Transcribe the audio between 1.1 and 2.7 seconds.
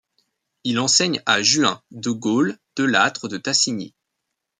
ainsi à Juin, de Gaulle,